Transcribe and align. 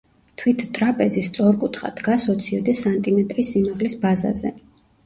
თვით 0.43 0.63
ტრაპეზი 0.77 1.23
სწორკუთხა, 1.27 1.91
დგას 2.01 2.27
ოციოდე 2.35 2.77
სანტიმეტრის 2.83 3.55
სიმაღლის 3.57 4.03
ბაზაზე. 4.05 4.57